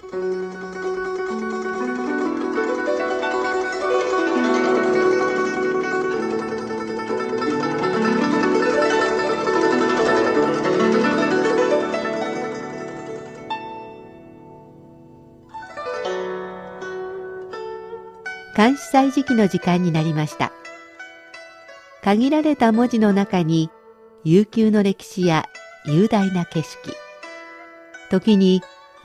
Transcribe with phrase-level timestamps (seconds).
[0.00, 0.12] 監
[18.76, 20.52] 視祭時期の時間になりました。
[22.04, 23.68] 限られた文字の中に
[24.22, 25.48] 悠久の歴史や
[25.86, 26.94] 雄大な景色。
[28.10, 28.62] 時に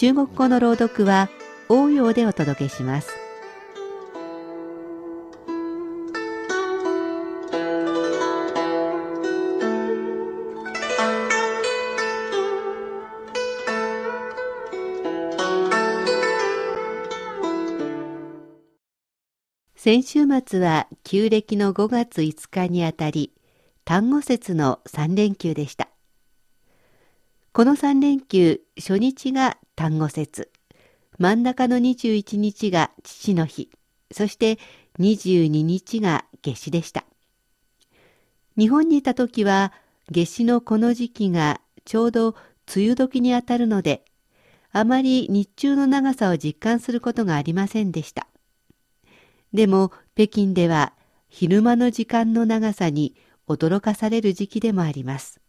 [0.00, 1.28] 中国語の朗読は
[1.68, 3.08] 応用でお届けします。
[19.74, 23.32] 先週末は旧暦の5月5日にあたり、
[23.84, 25.88] 単語節の3連休でした。
[27.50, 30.50] この3連休、初日が単語節、
[31.18, 33.70] 真ん中の21日が父の日、
[34.10, 34.58] そして
[34.98, 37.04] 22日が夏至でした。
[38.56, 39.72] 日本にいた時は、
[40.10, 42.30] 夏至のこの時期がちょうど
[42.74, 44.04] 梅雨時にあたるので、
[44.72, 48.26] あまり日中の長さを実感することがありませんでした。
[49.52, 50.92] でも北京では
[51.28, 53.14] 昼間の時間の長さに
[53.46, 55.40] 驚かされる時期でもあります。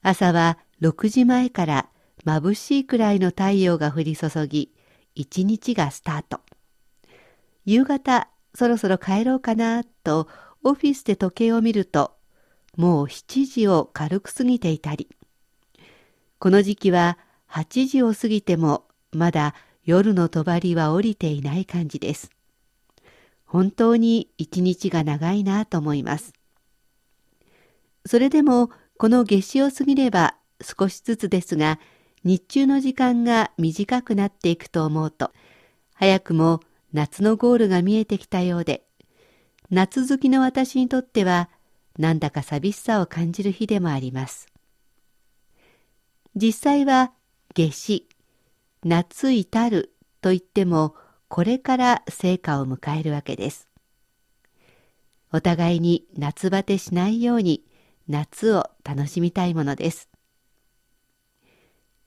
[0.00, 1.88] 朝は6時前から
[2.24, 4.72] 眩しいくらいの太陽が降り注ぎ、
[5.14, 6.40] 一日がスタート。
[7.64, 10.28] 夕方、そろそろ帰ろうかなと
[10.62, 12.12] オフィスで時計を見ると、
[12.76, 15.08] もう7時を軽く過ぎていたり、
[16.38, 17.18] この時期は
[17.50, 19.54] 8時を過ぎてもまだ
[19.84, 22.30] 夜の帳は降りていない感じです。
[23.44, 26.32] 本当に一日が長いなと思います。
[28.06, 31.78] それでもこの夏至を過ぎれば少しずつですが
[32.24, 35.30] 日中の時間が短くなっていくと思うと
[35.94, 36.60] 早くも
[36.92, 38.84] 夏のゴールが見えてきたようで
[39.70, 41.48] 夏好きの私にとっては
[41.98, 44.48] なんだか寂しさを感じる日でもあります。
[46.34, 47.12] 実際は
[47.54, 48.08] 夏至、
[48.84, 50.94] 夏至ると言っても
[51.28, 53.68] これから成果を迎えるわけです。
[55.32, 57.64] お互いに夏バテしないように
[58.08, 60.09] 夏を楽しみたいものです。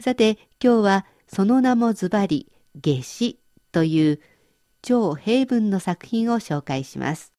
[0.04, 3.40] さて今日はその名もズバリ夏至
[3.72, 4.20] という
[4.82, 7.32] 超平文の作品を紹介します。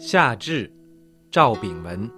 [0.00, 0.72] 夏至，
[1.30, 2.10] 赵炳文。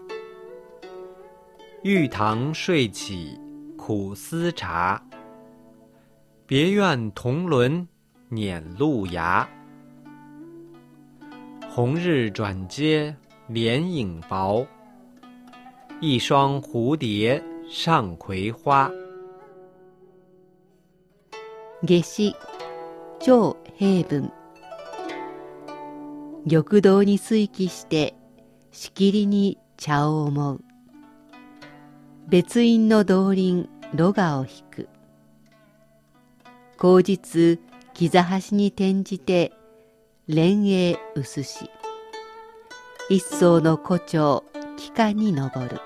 [1.82, 3.38] 玉堂睡起
[3.76, 5.02] 苦思茶，
[6.46, 7.86] 别院铜轮
[8.30, 9.46] 碾露芽。
[11.68, 13.14] 红日转接
[13.46, 14.66] 莲影薄，
[16.00, 18.90] 一双蝴蝶上葵花。
[21.82, 22.34] 夏至
[23.20, 24.02] 超平。
[24.08, 24.32] 文
[26.46, 28.14] 玉堂に水気して
[28.72, 30.60] しきりに茶を思う。
[32.26, 34.88] 別院の道林ロガを引く。
[36.78, 37.58] 後日
[37.92, 39.52] 木座橋に転じて
[40.28, 41.68] 蓮英薄し。
[43.10, 44.44] 一層の胡蝶
[44.78, 45.78] 帰化に登る。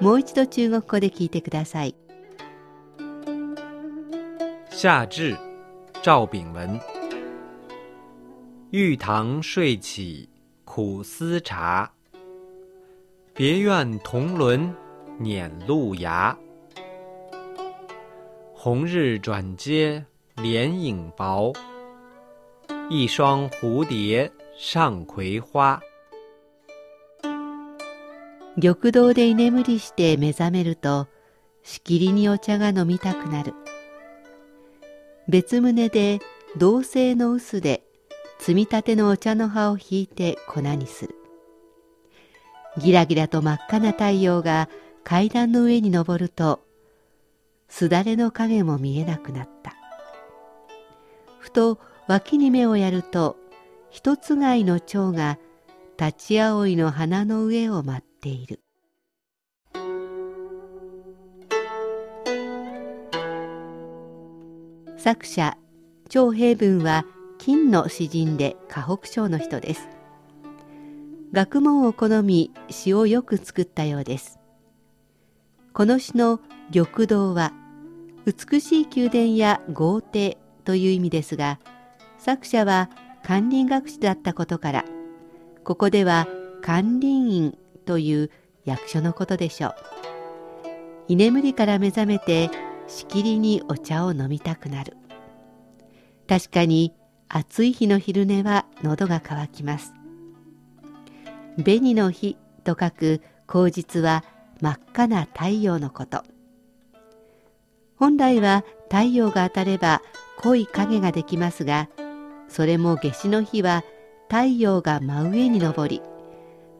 [0.00, 1.96] もう一度中国語で聞いてください。
[4.70, 5.36] 夏至
[6.02, 6.80] 赵炳文。
[8.70, 10.28] 玉堂睡起
[10.64, 11.90] 苦思茶。
[13.34, 14.72] 别院铜轮
[15.18, 16.36] 碾露芽，
[18.54, 20.04] 红日转接
[20.36, 21.52] 莲影薄。
[22.88, 24.30] 一双蝴蝶
[24.62, 25.80] 上葵花。
[28.60, 31.08] 玉堂で居眠りして目覚めると、
[31.62, 33.54] しきりにお茶が飲みたくなる。
[35.28, 36.20] 別棟で
[36.58, 37.82] 銅製の臼で
[38.38, 41.14] 積み立てのお茶の葉を引いて粉にする。
[42.76, 44.68] ギラギラと真っ赤な太陽が
[45.04, 46.60] 階段の上に登ると
[47.70, 49.74] すだれの影も見えなくなった
[51.38, 53.39] ふと脇に目をやると
[53.90, 55.38] 一つ貝の蝶が
[55.98, 58.60] 立ち葵の花の上を舞っている。
[64.96, 65.56] 作者
[66.08, 67.04] 張平文は
[67.38, 69.88] 金の詩人で河北省の人です。
[71.32, 74.38] 学問を好み詩をよく作ったようです。
[75.72, 76.40] この詩の
[76.72, 77.52] 玉堂は
[78.24, 81.58] 美しい宮殿や豪邸という意味ですが
[82.18, 82.90] 作者は
[83.24, 84.84] 管理学士だったことから
[85.64, 86.26] ここでは
[86.62, 88.30] 管理員という
[88.64, 89.74] 役所のことでしょう。
[91.08, 92.50] 居眠りから目覚めて
[92.86, 94.96] しきりにお茶を飲みたくなる。
[96.28, 96.94] 確かに
[97.28, 99.92] 暑い日の昼寝は喉が渇きます。
[101.56, 104.24] 紅の日と書く口実は
[104.60, 106.22] 真っ赤な太陽のこと。
[107.96, 110.00] 本来は太陽が当たれば
[110.38, 111.88] 濃い影ができますが
[112.50, 113.84] それも夏至の日は
[114.28, 116.02] 太陽が真上に昇り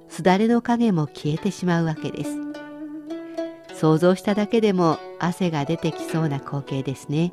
[0.09, 2.37] すだれの影も消えてしまうわけです。
[3.75, 7.33] 想像しただけでも汗が出てきそうな光景ですね。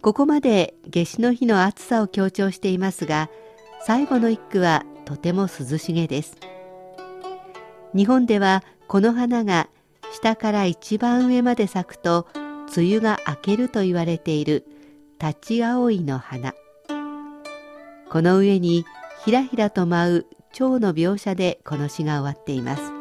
[0.00, 3.28] ここまで夏至の日の暑さを強調していますが
[3.84, 6.36] 最後の一句はとても涼しげです。
[7.94, 9.68] 日本ではこの花が
[10.12, 12.28] 下から一番上まで咲くと
[12.74, 14.64] 梅雨が明けると言われている
[15.20, 16.54] 立ち葵の花。
[18.08, 18.84] この上に
[19.24, 22.92] ひらひらと舞う蝶の描写でこの詩が終わっています。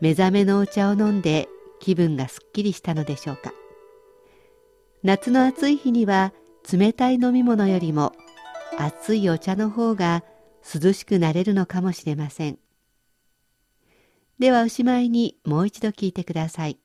[0.00, 1.48] 目覚めのお茶を飲んで
[1.80, 3.52] 気分がすっきりしたのでしょうか。
[5.02, 6.32] 夏の暑い日には
[6.72, 8.12] 冷たい飲み物よりも
[8.78, 10.22] 熱いお茶の方が
[10.62, 12.58] 涼しくなれるのかもしれません。
[14.38, 16.78] ではおしまいにもう一度聞いてください。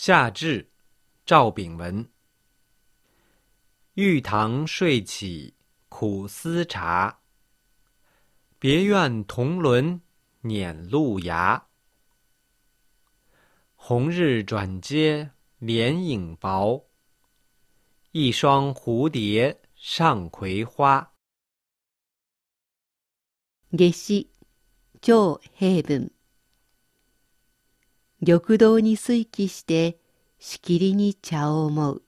[0.00, 0.70] 夏至，
[1.26, 2.08] 赵炳文。
[3.94, 5.56] 玉堂睡起
[5.88, 7.18] 苦思茶，
[8.60, 10.00] 别院铜轮
[10.42, 11.66] 碾露芽。
[13.74, 16.88] 红日转接帘影薄，
[18.12, 21.12] 一双蝴蝶上葵花。
[23.72, 24.30] 夏至
[25.02, 26.08] 超平文
[28.20, 29.98] 玉堂に推起して
[30.40, 32.02] しきりに茶を思う。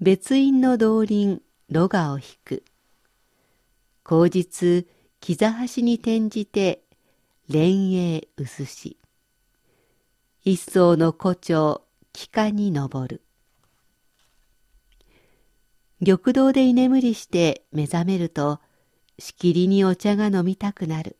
[0.00, 2.64] 別院の道林ロガを引く。
[4.02, 4.86] 口実
[5.20, 6.82] 木座橋に転じて
[7.48, 8.98] 連営薄し。
[10.44, 11.82] 一層の胡蝶
[12.12, 13.22] 気下に登る。
[16.04, 18.60] 玉堂で居眠りして目覚めると
[19.18, 21.16] しきりにお茶が飲みたくなる。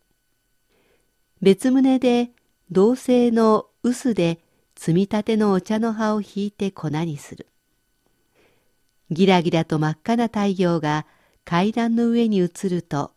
[1.40, 2.30] 別棟で
[2.74, 4.40] 銅製の臼で
[4.74, 7.46] 積み立てのお茶の葉を引いて粉にする。
[9.12, 11.06] ギラギラと真っ赤な太陽が
[11.44, 13.12] 階段の上に映ると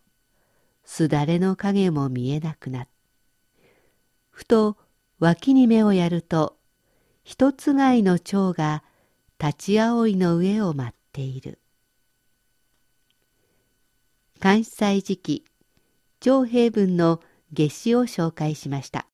[0.86, 2.88] すだれの影も見えなくなっ
[4.30, 4.78] ふと
[5.18, 6.60] 脇に目をやると
[7.24, 8.84] 一つ貝の蝶が
[9.40, 11.58] 立ち葵の上を舞っている。
[14.40, 15.46] 関西時期
[16.20, 17.22] 長平文の
[17.52, 19.08] 夏至を紹介しました。